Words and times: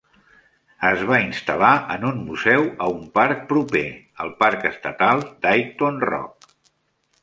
Es 0.87 1.03
va 1.09 1.19
instal·lar 1.23 1.73
en 1.97 2.07
un 2.09 2.17
museu 2.31 2.67
a 2.87 2.89
un 2.95 3.05
parc 3.21 3.47
proper, 3.55 3.85
el 4.27 4.35
parc 4.43 4.69
estatal 4.75 5.27
Dighton 5.49 6.07
Rock. 6.13 6.55